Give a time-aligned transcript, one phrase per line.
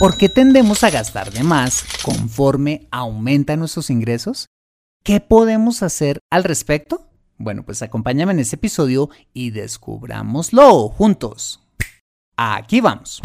[0.00, 4.46] ¿Por qué tendemos a gastar de más conforme aumentan nuestros ingresos?
[5.04, 7.06] ¿Qué podemos hacer al respecto?
[7.36, 11.60] Bueno, pues acompáñame en este episodio y descubrámoslo juntos.
[12.34, 13.20] Aquí vamos.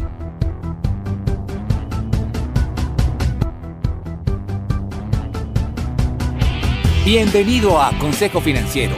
[7.06, 8.98] Bienvenido a Consejo Financiero,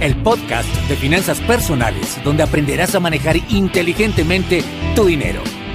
[0.00, 4.64] el podcast de finanzas personales donde aprenderás a manejar inteligentemente
[4.96, 5.40] tu dinero,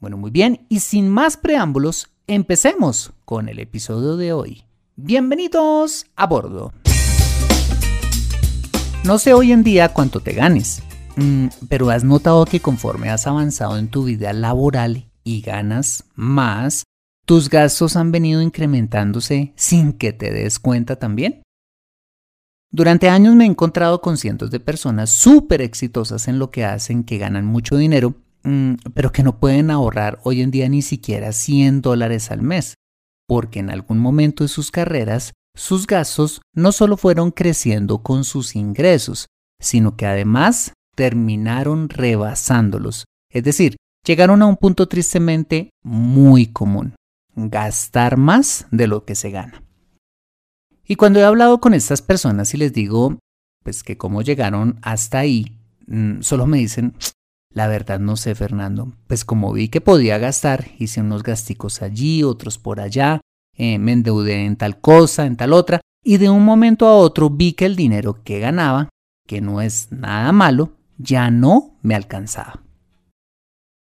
[0.00, 4.62] Bueno, muy bien, y sin más preámbulos, empecemos con el episodio de hoy.
[4.94, 6.72] Bienvenidos a bordo.
[9.02, 10.84] No sé hoy en día cuánto te ganes,
[11.16, 16.84] mm, pero has notado que conforme has avanzado en tu vida laboral y ganas más,
[17.26, 21.42] tus gastos han venido incrementándose sin que te des cuenta también.
[22.70, 27.02] Durante años me he encontrado con cientos de personas súper exitosas en lo que hacen,
[27.02, 28.14] que ganan mucho dinero,
[28.94, 32.74] pero que no pueden ahorrar hoy en día ni siquiera 100 dólares al mes,
[33.26, 38.54] porque en algún momento de sus carreras sus gastos no solo fueron creciendo con sus
[38.54, 39.26] ingresos,
[39.60, 43.06] sino que además terminaron rebasándolos.
[43.30, 43.76] Es decir,
[44.06, 46.94] llegaron a un punto tristemente muy común,
[47.34, 49.62] gastar más de lo que se gana.
[50.86, 53.18] Y cuando he hablado con estas personas y les digo,
[53.64, 56.94] pues que cómo llegaron hasta ahí, mm, solo me dicen,
[57.58, 58.92] la verdad no sé, Fernando.
[59.08, 63.20] Pues como vi que podía gastar, hice unos gasticos allí, otros por allá,
[63.56, 67.30] eh, me endeudé en tal cosa, en tal otra, y de un momento a otro
[67.30, 68.90] vi que el dinero que ganaba,
[69.26, 72.62] que no es nada malo, ya no me alcanzaba.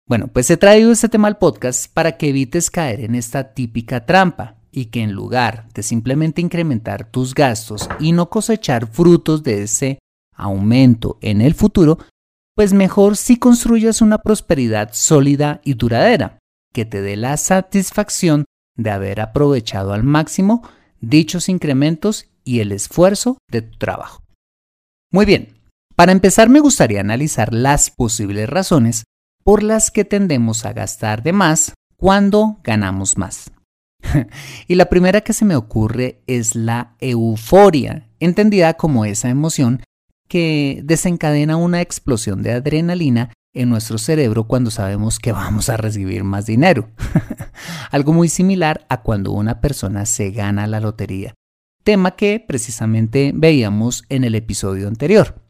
[0.07, 4.05] Bueno, pues he traído este tema al podcast para que evites caer en esta típica
[4.05, 9.63] trampa y que en lugar de simplemente incrementar tus gastos y no cosechar frutos de
[9.63, 9.99] ese
[10.33, 11.97] aumento en el futuro,
[12.55, 16.39] pues mejor si construyas una prosperidad sólida y duradera,
[16.73, 18.45] que te dé la satisfacción
[18.77, 20.67] de haber aprovechado al máximo
[21.01, 24.23] dichos incrementos y el esfuerzo de tu trabajo.
[25.11, 25.59] Muy bien,
[25.95, 29.03] para empezar me gustaría analizar las posibles razones
[29.43, 33.51] por las que tendemos a gastar de más cuando ganamos más.
[34.67, 39.81] y la primera que se me ocurre es la euforia, entendida como esa emoción
[40.27, 46.23] que desencadena una explosión de adrenalina en nuestro cerebro cuando sabemos que vamos a recibir
[46.23, 46.89] más dinero.
[47.91, 51.33] Algo muy similar a cuando una persona se gana la lotería,
[51.83, 55.41] tema que precisamente veíamos en el episodio anterior.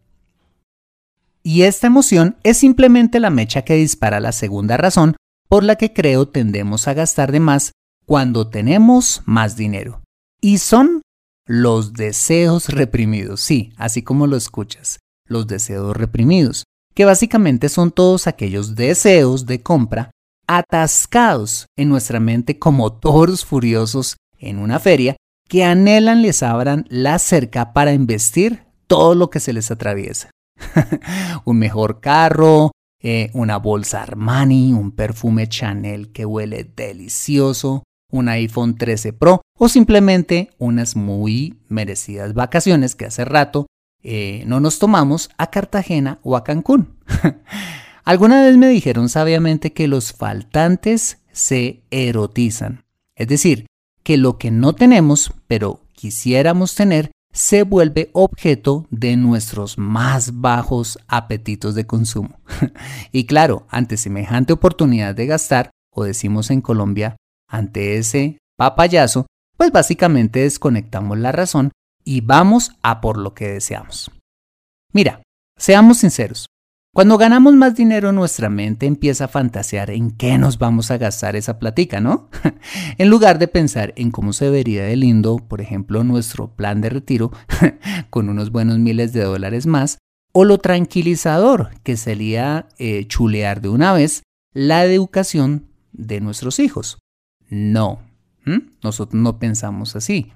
[1.42, 5.16] Y esta emoción es simplemente la mecha que dispara la segunda razón
[5.48, 7.72] por la que creo tendemos a gastar de más
[8.06, 10.02] cuando tenemos más dinero.
[10.42, 11.02] Y son
[11.48, 16.64] los deseos reprimidos, sí, así como lo escuchas, los deseos reprimidos,
[16.94, 20.12] que básicamente son todos aquellos deseos de compra
[20.48, 25.16] atascados en nuestra mente como toros furiosos en una feria
[25.48, 30.32] que anhelan les abran la cerca para investir todo lo que se les atraviesa.
[31.46, 32.72] un mejor carro,
[33.02, 39.70] eh, una bolsa Armani, un perfume Chanel que huele delicioso, un iPhone 13 Pro o
[39.70, 43.68] simplemente unas muy merecidas vacaciones que hace rato
[44.04, 46.96] eh, no nos tomamos a Cartagena o a Cancún.
[48.04, 52.84] Alguna vez me dijeron sabiamente que los faltantes se erotizan,
[53.16, 53.66] es decir,
[54.04, 60.98] que lo que no tenemos pero quisiéramos tener se vuelve objeto de nuestros más bajos
[61.08, 62.40] apetitos de consumo.
[63.12, 67.18] y claro, ante semejante oportunidad de gastar, o decimos en Colombia,
[67.56, 71.72] ante ese papayazo, pues básicamente desconectamos la razón
[72.04, 74.12] y vamos a por lo que deseamos.
[74.94, 75.22] Mira,
[75.58, 76.48] seamos sinceros,
[76.96, 81.36] cuando ganamos más dinero, nuestra mente empieza a fantasear en qué nos vamos a gastar
[81.36, 82.30] esa platica, ¿no?
[82.98, 86.90] en lugar de pensar en cómo se vería de lindo, por ejemplo, nuestro plan de
[86.90, 87.34] retiro
[88.10, 89.98] con unos buenos miles de dólares más,
[90.32, 94.24] o lo tranquilizador que sería eh, chulear de una vez
[94.54, 97.00] la educación de nuestros hijos.
[97.50, 98.00] No,
[98.84, 100.34] nosotros no pensamos así.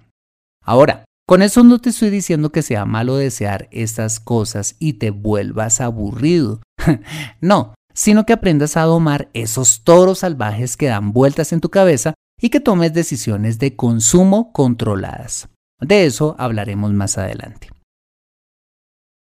[0.64, 5.12] Ahora, con eso no te estoy diciendo que sea malo desear estas cosas y te
[5.12, 6.62] vuelvas aburrido.
[7.42, 12.14] no, sino que aprendas a domar esos toros salvajes que dan vueltas en tu cabeza
[12.42, 15.50] y que tomes decisiones de consumo controladas.
[15.80, 17.70] De eso hablaremos más adelante.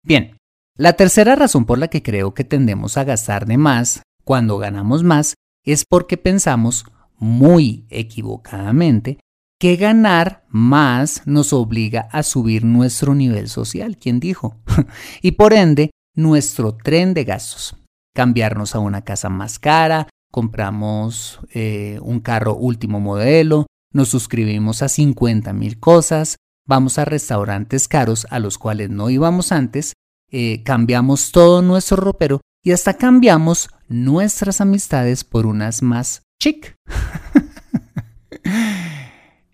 [0.04, 0.38] Bien,
[0.78, 5.04] la tercera razón por la que creo que tendemos a gastar de más cuando ganamos
[5.04, 6.86] más es porque pensamos
[7.18, 9.20] muy equivocadamente
[9.60, 14.58] que ganar más nos obliga a subir nuestro nivel social, ¿quién dijo?
[15.22, 17.76] y por ende, nuestro tren de gastos.
[18.14, 24.90] Cambiarnos a una casa más cara, compramos eh, un carro último modelo, nos suscribimos a
[24.90, 26.38] 50 mil cosas,
[26.68, 29.94] vamos a restaurantes caros a los cuales no íbamos antes,
[30.32, 36.76] eh, cambiamos todo nuestro ropero y hasta cambiamos nuestras amistades por unas más chic.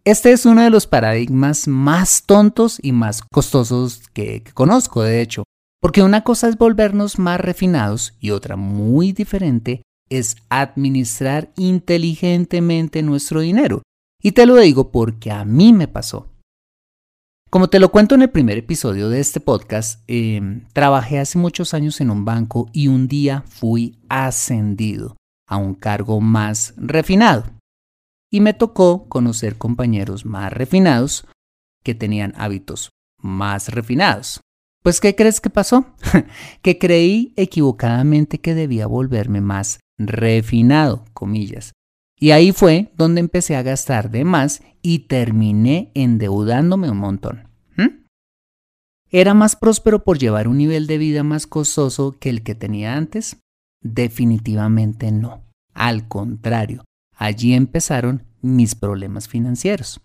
[0.04, 5.44] Este es uno de los paradigmas más tontos y más costosos que, conozco, de hecho,
[5.80, 13.42] porque una cosa es volvernos más refinados y otra muy diferente es administrar inteligentemente nuestro
[13.42, 13.83] dinero.
[14.24, 16.30] Y te lo digo porque a mí me pasó.
[17.51, 21.75] Como te lo cuento en el primer episodio de este podcast, em, trabajé hace muchos
[21.75, 25.16] años en un banco y un día fui ascendido
[25.51, 27.44] a un cargo más refinado
[28.31, 31.27] y me tocó conocer compañeros más refinados
[31.83, 34.39] que tenían hábitos más refinados.
[34.81, 35.86] Pues, ¿qué crees que pasó?
[36.63, 41.74] que creí equivocadamente que debía volverme más refinado, comillas.
[42.18, 47.51] Y ahí fue donde empecé a gastar de más y terminé endeudándome un montón.
[49.13, 52.95] ¿Era más próspero por llevar un nivel de vida más costoso que el que tenía
[52.95, 53.42] antes?
[53.81, 55.41] Definitivamente no.
[55.73, 56.83] Al contrario,
[57.21, 60.01] Allí empezaron mis problemas financieros.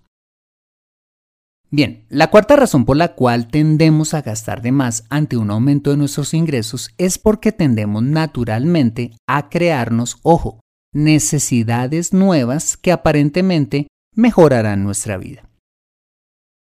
[1.70, 5.90] Bien, la cuarta razón por la cual tendemos a gastar de más ante un aumento
[5.90, 10.60] de nuestros ingresos es porque tendemos naturalmente a crearnos, ojo,
[10.92, 15.48] necesidades nuevas que aparentemente mejorarán nuestra vida.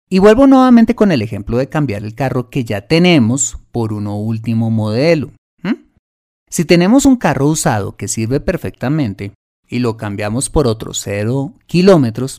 [0.08, 4.20] Y vuelvo nuevamente con el ejemplo de cambiar el carro que ya tenemos por uno
[4.20, 5.32] último modelo.
[6.54, 9.34] Si tenemos un carro usado que sirve perfectamente,
[9.68, 12.38] y lo cambiamos por otros 0 kilómetros,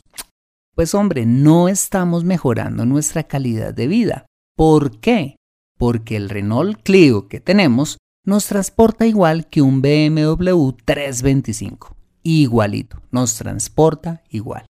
[0.73, 4.25] pues hombre, no estamos mejorando nuestra calidad de vida.
[4.55, 5.35] ¿Por qué?
[5.77, 11.93] Porque el Renault Clio que tenemos nos transporta igual que un BMW 325.
[12.23, 14.65] Igualito, nos transporta igual.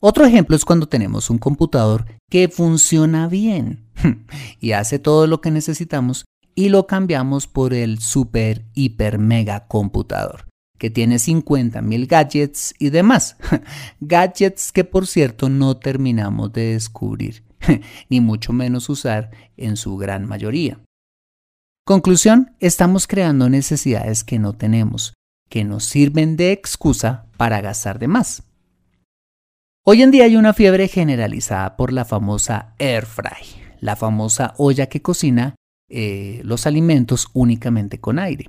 [0.00, 3.84] Otro ejemplo es cuando tenemos un computador que funciona bien
[4.60, 6.24] y hace todo lo que necesitamos
[6.54, 10.46] y lo cambiamos por el super hiper mega computador
[10.78, 13.36] que tiene 50.000 gadgets y demás.
[14.00, 17.42] gadgets que por cierto no terminamos de descubrir,
[18.10, 20.80] ni mucho menos usar en su gran mayoría.
[21.86, 25.14] Conclusión, estamos creando necesidades que no tenemos,
[25.48, 28.42] que nos sirven de excusa para gastar de más.
[29.86, 33.44] Hoy en día hay una fiebre generalizada por la famosa air fry,
[33.80, 35.54] la famosa olla que cocina
[35.88, 38.46] eh, los alimentos únicamente con aire.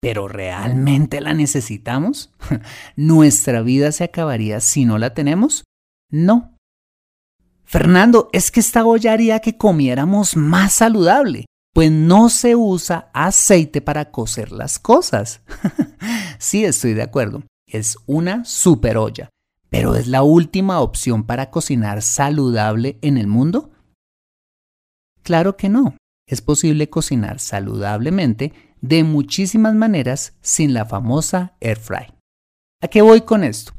[0.00, 2.32] ¿Pero realmente la necesitamos?
[2.96, 5.64] ¿Nuestra vida se acabaría si no la tenemos?
[6.10, 6.56] No.
[7.64, 13.80] Fernando, es que esta olla haría que comiéramos más saludable, pues no se usa aceite
[13.80, 15.40] para cocer las cosas.
[16.38, 17.42] sí, estoy de acuerdo.
[17.66, 19.28] Es una super olla,
[19.68, 23.72] pero ¿es la última opción para cocinar saludable en el mundo?
[25.24, 25.96] Claro que no.
[26.28, 32.12] Es posible cocinar saludablemente de muchísimas maneras sin la famosa air fry.
[32.82, 33.72] ¿A qué voy con esto?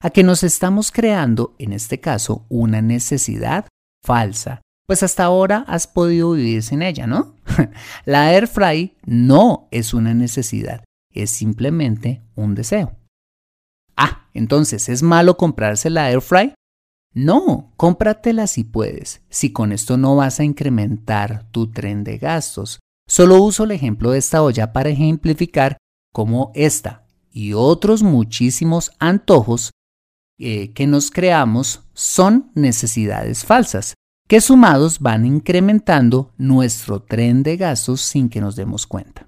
[0.00, 3.66] A que nos estamos creando, en este caso, una necesidad
[4.04, 7.36] falsa, pues hasta ahora has podido vivir sin ella, ¿no?
[8.04, 12.96] la air fry no es una necesidad, es simplemente un deseo.
[13.96, 16.54] Ah, entonces, ¿es malo comprarse la air fry?
[17.12, 22.78] No, cómpratela si puedes, si con esto no vas a incrementar tu tren de gastos.
[23.08, 25.76] Solo uso el ejemplo de esta olla para ejemplificar
[26.12, 29.72] cómo esta y otros muchísimos antojos
[30.38, 33.94] eh, que nos creamos son necesidades falsas,
[34.28, 39.26] que sumados van incrementando nuestro tren de gastos sin que nos demos cuenta.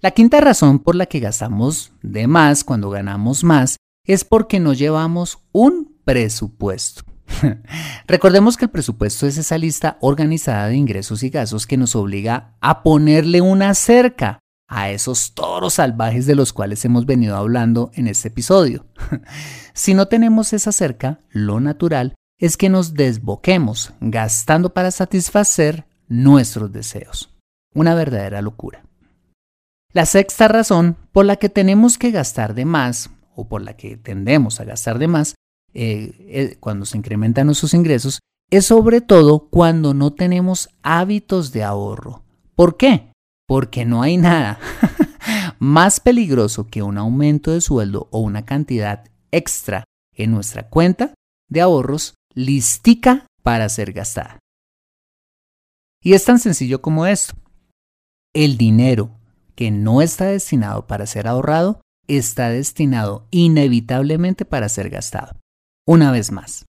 [0.00, 3.78] La quinta razón por la que gastamos de más cuando ganamos más
[4.08, 7.04] es porque no llevamos un presupuesto.
[8.06, 12.56] Recordemos que el presupuesto es esa lista organizada de ingresos y gastos que nos obliga
[12.60, 18.08] a ponerle una cerca a esos toros salvajes de los cuales hemos venido hablando en
[18.08, 18.86] este episodio.
[19.74, 26.72] si no tenemos esa cerca, lo natural es que nos desboquemos gastando para satisfacer nuestros
[26.72, 27.34] deseos.
[27.74, 28.84] Una verdadera locura.
[29.92, 33.96] La sexta razón por la que tenemos que gastar de más o por la que
[33.96, 35.36] tendemos a gastar de más
[35.72, 38.18] eh, eh, cuando se incrementan nuestros ingresos
[38.50, 42.24] es sobre todo cuando no tenemos hábitos de ahorro.
[42.56, 43.12] ¿Por qué?
[43.46, 44.58] Porque no hay nada
[45.60, 51.14] más peligroso que un aumento de sueldo o una cantidad extra en nuestra cuenta
[51.48, 54.40] de ahorros listica para ser gastada.
[56.02, 57.34] Y es tan sencillo como esto.
[58.34, 59.10] El dinero
[59.54, 65.36] que no está destinado para ser ahorrado está destinado inevitablemente para ser gastado.
[65.86, 66.66] Una vez más,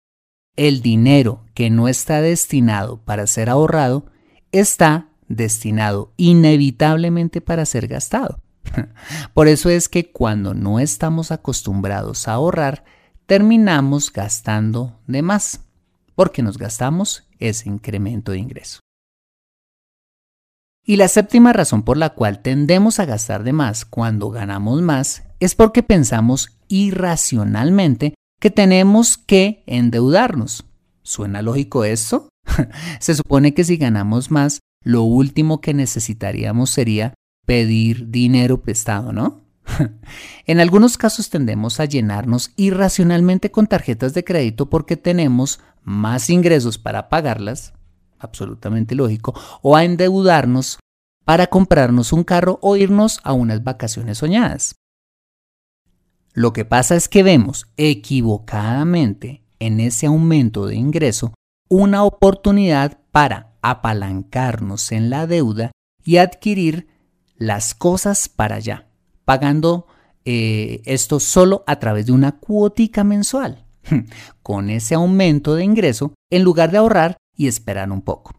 [0.56, 4.06] el dinero que no está destinado para ser ahorrado
[4.52, 8.40] está destinado inevitablemente para ser gastado.
[9.34, 12.86] Por eso es que cuando no estamos acostumbrados a ahorrar,
[13.26, 15.62] terminamos gastando de más,
[16.16, 18.80] porque nos gastamos ese incremento de ingreso.
[20.86, 25.24] Y la séptima razón por la cual tendemos a gastar de más cuando ganamos más
[25.40, 30.66] es porque pensamos irracionalmente que tenemos que endeudarnos.
[31.02, 32.28] ¿Suena lógico esto?
[33.00, 37.14] Se supone que si ganamos más, lo último que necesitaríamos sería
[37.46, 39.42] pedir dinero prestado, ¿no?
[40.46, 46.78] en algunos casos tendemos a llenarnos irracionalmente con tarjetas de crédito porque tenemos más ingresos
[46.78, 47.74] para pagarlas,
[48.24, 50.80] absolutamente lógico, o a endeudarnos
[51.26, 54.76] para comprarnos un carro o irnos a unas vacaciones soñadas.
[56.34, 61.34] Lo que pasa es que vemos equivocadamente en ese aumento de ingreso
[61.70, 65.72] una oportunidad para apalancarnos en la deuda
[66.04, 66.88] y adquirir
[67.38, 68.88] las cosas para allá
[69.26, 69.88] pagando
[70.26, 73.66] eh, esto solo a través de una cuotica mensual.
[74.44, 78.34] Con ese aumento de ingreso, en lugar de ahorrar y esperar un poco.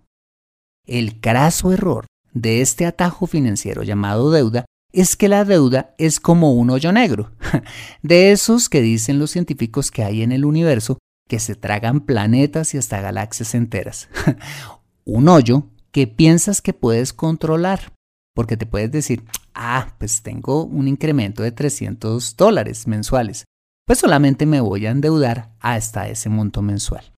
[0.86, 6.52] El craso error de este atajo financiero llamado deuda es que la deuda es como
[6.52, 7.32] un hoyo negro,
[8.02, 10.98] de esos que dicen los científicos que hay en el universo
[11.28, 14.08] que se tragan planetas y hasta galaxias enteras.
[15.04, 17.92] un hoyo que piensas que puedes controlar,
[18.34, 19.24] porque te puedes decir,
[19.54, 23.44] ah, pues tengo un incremento de 300 dólares mensuales,
[23.86, 27.13] pues solamente me voy a endeudar hasta ese monto mensual.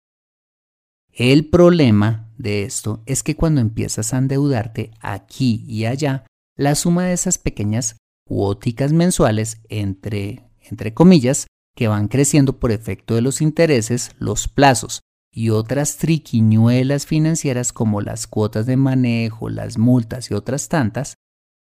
[1.18, 6.26] El problema de esto es que cuando empiezas a endeudarte aquí y allá,
[6.58, 7.96] la suma de esas pequeñas
[8.26, 15.00] cuóticas mensuales, entre, entre comillas, que van creciendo por efecto de los intereses, los plazos
[15.32, 21.14] y otras triquiñuelas financieras como las cuotas de manejo, las multas y otras tantas,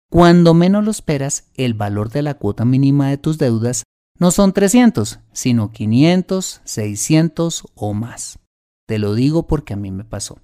[0.10, 3.84] cuando menos lo esperas, el valor de la cuota mínima de tus deudas
[4.18, 8.40] no son 300, sino 500, 600 o más.
[8.88, 10.40] Te lo digo porque a mí me pasó.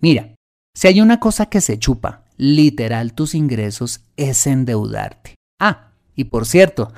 [0.00, 0.34] Mira,
[0.74, 5.34] si hay una cosa que se chupa, literal tus ingresos, es endeudarte.
[5.60, 6.92] Ah, y por cierto,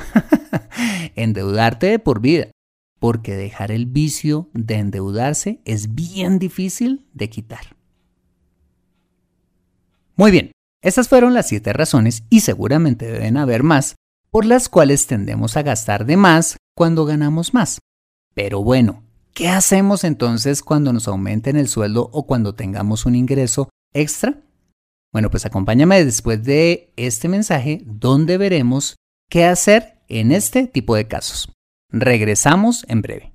[1.15, 2.51] endeudarte de por vida,
[2.99, 7.77] porque dejar el vicio de endeudarse es bien difícil de quitar.
[10.17, 13.97] Muy bien, estas fueron las siete razones y seguramente deben haber más
[14.31, 17.79] por las cuales tendemos a gastar de más cuando ganamos más.
[18.35, 19.03] Pero bueno,
[19.37, 24.41] ¿qué hacemos entonces cuando nos aumenten el sueldo o cuando tengamos un ingreso extra?
[25.13, 28.97] Bueno, pues acompáñame después de este mensaje donde veremos
[29.31, 31.53] qué hacer en este tipo de casos.
[31.93, 33.35] Regresamos en breve.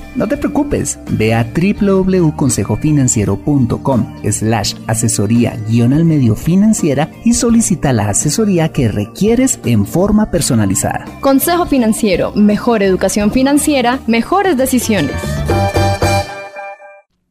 [0.15, 8.09] no te preocupes, ve a www.consejofinanciero.com slash asesoría guion al medio financiera y solicita la
[8.09, 11.05] asesoría que requieres en forma personalizada.
[11.21, 15.15] Consejo Financiero, mejor educación financiera, mejores decisiones.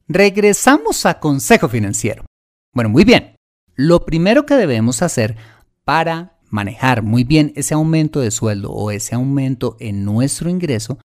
[0.09, 2.25] Regresamos a Consejo Financiero.
[2.73, 3.37] Bueno, muy bien.
[3.77, 5.37] Lo primero que debemos hacer
[5.85, 10.99] para manejar muy bien ese aumento de sueldo o ese aumento en nuestro ingreso,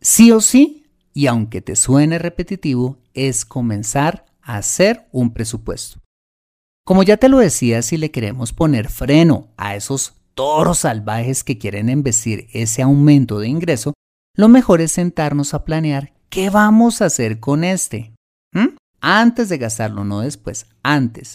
[0.00, 0.84] sí o sí
[1.18, 5.98] y aunque te suene repetitivo, es comenzar a hacer un presupuesto.
[6.86, 11.58] Como ya te lo decía, si le queremos poner freno a esos toros salvajes que
[11.58, 13.94] quieren investir ese aumento de ingreso,
[14.36, 18.14] lo mejor es sentarnos a planear qué vamos a hacer con este.
[19.00, 21.34] Antes de gastarlo, no después, antes.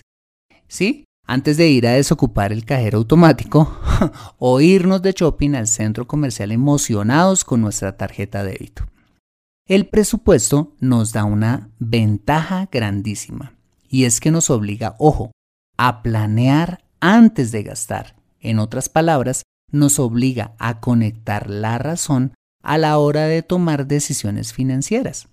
[0.70, 1.04] ¿Sí?
[1.28, 3.78] Antes de ir a desocupar el cajero automático
[4.38, 8.86] o irnos de shopping al centro comercial emocionados con nuestra tarjeta de débito.
[9.65, 13.53] El presupuesto nos da una ventaja grandísima
[13.88, 15.32] y es que nos obliga, ojo,
[15.77, 18.15] a planear antes de gastar.
[18.41, 24.51] En otras palabras, nos obliga a conectar la razón a la hora de tomar decisiones
[24.51, 25.29] financieras.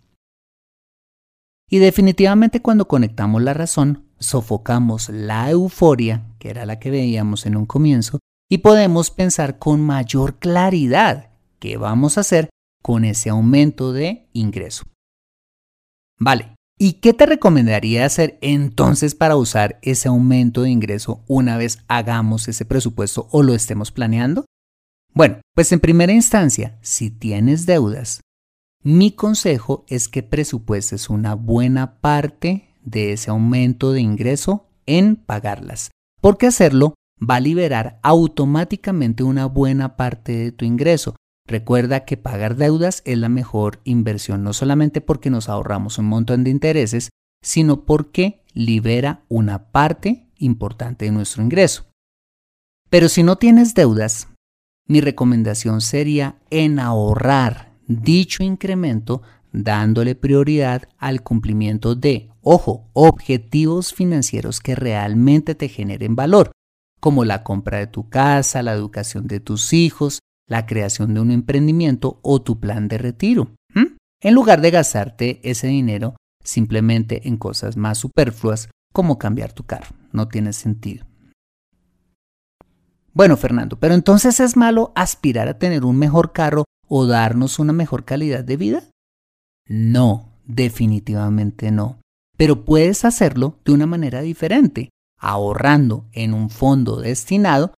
[1.68, 7.56] Y definitivamente cuando conectamos la razón, sofocamos la euforia, que era la que veíamos en
[7.56, 12.49] un comienzo, y podemos pensar con mayor claridad qué vamos a hacer
[12.82, 14.84] con ese aumento de ingreso.
[16.18, 21.78] Vale, ¿y qué te recomendaría hacer entonces para usar ese aumento de ingreso una vez
[21.88, 24.44] hagamos ese presupuesto o lo estemos planeando?
[25.12, 28.20] Bueno, pues en primera instancia, si tienes deudas,
[28.82, 35.90] mi consejo es que presupuestes una buena parte de ese aumento de ingreso en pagarlas,
[36.20, 41.16] porque hacerlo va a liberar automáticamente una buena parte de tu ingreso,
[41.50, 46.44] Recuerda que pagar deudas es la mejor inversión, no solamente porque nos ahorramos un montón
[46.44, 47.10] de intereses,
[47.42, 51.86] sino porque libera una parte importante de nuestro ingreso.
[52.88, 54.28] Pero si no tienes deudas,
[54.86, 64.60] mi recomendación sería en ahorrar dicho incremento dándole prioridad al cumplimiento de, ojo, objetivos financieros
[64.60, 66.52] que realmente te generen valor,
[67.00, 71.30] como la compra de tu casa, la educación de tus hijos, la creación de un
[71.30, 73.54] emprendimiento o tu plan de retiro,
[74.22, 79.94] en lugar de gastarte ese dinero simplemente en cosas más superfluas como cambiar tu carro.
[80.12, 81.06] No tiene sentido.
[83.14, 87.72] Bueno, Fernando, pero entonces es malo aspirar a tener un mejor carro o darnos una
[87.72, 88.82] mejor calidad de vida?
[89.66, 92.00] No, definitivamente no.
[92.36, 97.72] Pero puedes hacerlo de una manera diferente, ahorrando en un fondo destinado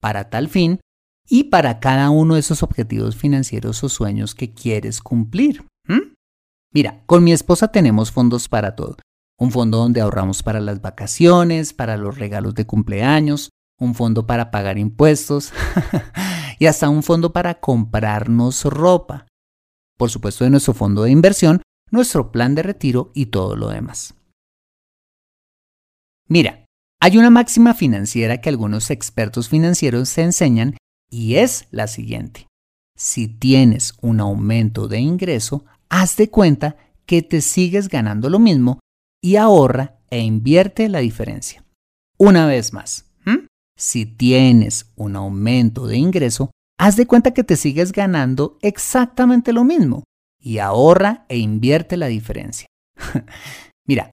[0.00, 0.80] para tal fin
[1.28, 5.64] y para cada uno de esos objetivos financieros o sueños que quieres cumplir.
[6.72, 8.96] Mira, con mi esposa tenemos fondos para todo.
[9.38, 14.50] Un fondo donde ahorramos para las vacaciones, para los regalos de cumpleaños, un fondo para
[14.50, 15.52] pagar impuestos
[16.58, 19.26] y hasta un fondo para comprarnos ropa.
[19.96, 24.14] Por supuesto, de nuestro fondo de inversión, nuestro plan de retiro y todo lo demás.
[26.26, 26.64] Mira,
[27.00, 30.76] hay una máxima financiera que algunos expertos financieros se enseñan
[31.14, 32.48] y es la siguiente.
[32.98, 38.80] Si tienes un aumento de ingreso, haz de cuenta que te sigues ganando lo mismo
[39.22, 41.64] y ahorra e invierte la diferencia.
[42.18, 43.06] Una vez más,
[43.76, 49.64] si tienes un aumento de ingreso, haz de cuenta que te sigues ganando exactamente lo
[49.64, 50.04] mismo
[50.40, 52.66] y ahorra e invierte la diferencia.
[53.86, 54.10] Mira,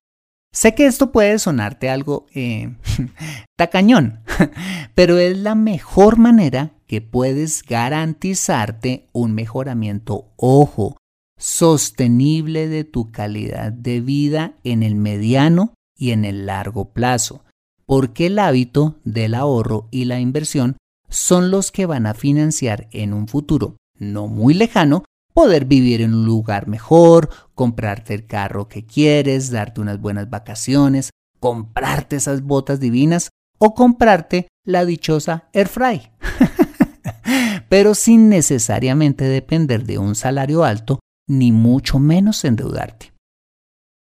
[0.53, 2.75] sé que esto puede sonarte algo eh,
[3.57, 4.19] tacañón,
[4.95, 10.97] pero es la mejor manera que puedes garantizarte un mejoramiento, ojo,
[11.37, 17.43] sostenible de tu calidad de vida en el mediano y en el largo plazo,
[17.85, 20.77] porque el hábito del ahorro y la inversión
[21.09, 26.13] son los que van a financiar en un futuro no muy lejano poder vivir en
[26.13, 32.79] un lugar mejor, comprarte el carro que quieres, darte unas buenas vacaciones, comprarte esas botas
[32.79, 36.11] divinas o comprarte la dichosa Airfry.
[37.69, 43.13] pero sin necesariamente depender de un salario alto, ni mucho menos endeudarte.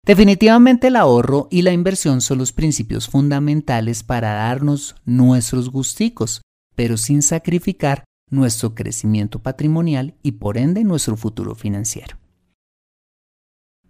[0.05, 6.41] Definitivamente el ahorro y la inversión son los principios fundamentales para darnos nuestros gusticos,
[6.75, 12.17] pero sin sacrificar nuestro crecimiento patrimonial y por ende nuestro futuro financiero.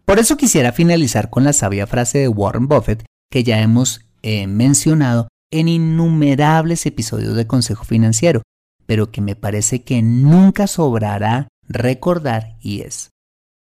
[0.06, 4.48] Por eso quisiera finalizar con la sabia frase de Warren Buffett que ya hemos eh,
[4.48, 8.42] mencionado en innumerables episodios de Consejo Financiero,
[8.86, 13.10] pero que me parece que nunca sobrará recordar y es,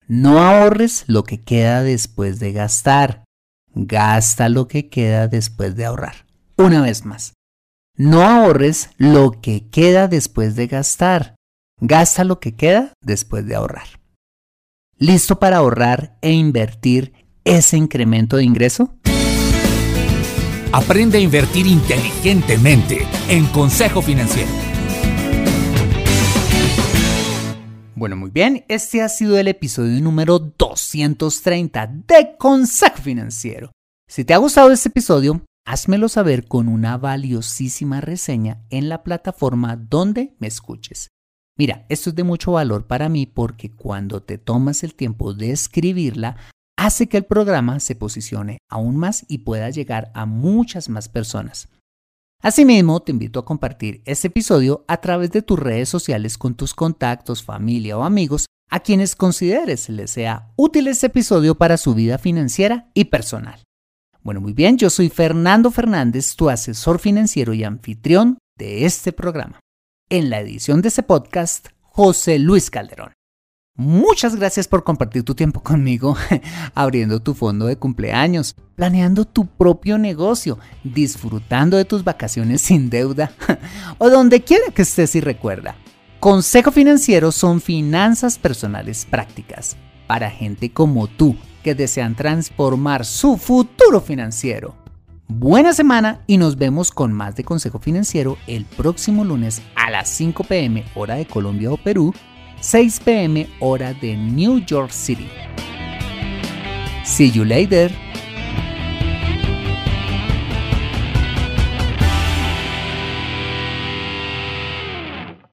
[0.07, 3.25] no ahorres lo que queda después de gastar.
[3.73, 6.25] Gasta lo que queda después de ahorrar.
[6.55, 7.33] Una vez más.
[7.99, 11.35] No ahorres lo que queda después de gastar.
[11.81, 13.87] Gasta lo que queda después de ahorrar.
[14.99, 18.93] ¿Listo para ahorrar e invertir ese incremento de ingreso?
[20.71, 24.51] Aprende a invertir inteligentemente en Consejo Financiero.
[27.95, 33.71] Bueno, muy bien, este ha sido el episodio número 230 de Consejo Financiero.
[34.07, 39.75] Si te ha gustado este episodio, házmelo saber con una valiosísima reseña en la plataforma
[39.75, 41.09] donde me escuches.
[41.57, 45.51] Mira, esto es de mucho valor para mí porque cuando te tomas el tiempo de
[45.51, 46.37] escribirla,
[46.77, 51.67] hace que el programa se posicione aún más y pueda llegar a muchas más personas.
[52.41, 56.73] Asimismo, te invito a compartir este episodio a través de tus redes sociales con tus
[56.73, 62.17] contactos, familia o amigos a quienes consideres les sea útil este episodio para su vida
[62.17, 63.66] financiera y personal.
[64.27, 69.61] Bueno, muy bien, yo soy Fernando Fernández, tu asesor financiero y anfitrión de este programa.
[70.09, 73.13] En la edición de este podcast, José Luis Calderón.
[73.77, 76.17] Muchas gracias por compartir tu tiempo conmigo,
[76.75, 83.31] abriendo tu fondo de cumpleaños, planeando tu propio negocio, disfrutando de tus vacaciones sin deuda
[83.97, 85.77] o donde quiera que estés y recuerda.
[86.19, 91.37] Consejo Financiero son finanzas personales prácticas para gente como tú
[91.67, 94.73] que desean transformar su futuro financiero.
[95.27, 100.07] Buena semana y nos vemos con más de Consejo Financiero el próximo lunes a las
[100.07, 102.13] 5 pm hora de Colombia o Perú
[102.61, 105.27] 6 pm hora de New York City.
[107.03, 107.91] See you later.